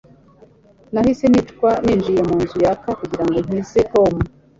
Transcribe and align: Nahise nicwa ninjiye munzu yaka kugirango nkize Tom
Nahise 0.93 1.25
nicwa 1.29 1.71
ninjiye 1.83 2.21
munzu 2.29 2.57
yaka 2.65 2.89
kugirango 2.99 3.37
nkize 3.45 3.79
Tom 3.93 4.13